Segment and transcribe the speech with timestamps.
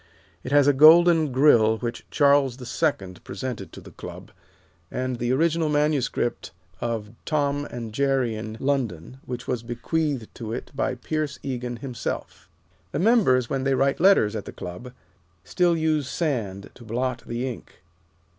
[0.43, 4.31] It has a golden Grill which Charles the Second presented to the Club,
[4.89, 10.71] and the original manuscript of "Tom and Jerry in London," which was bequeathed to it
[10.73, 12.49] by Pierce Egan himself.
[12.91, 14.91] The members, when they write letters at the Club,
[15.43, 17.83] still use sand to blot the ink.